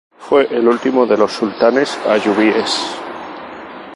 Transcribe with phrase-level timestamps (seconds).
[0.17, 2.95] Fue el último de los sultanes ayubíes.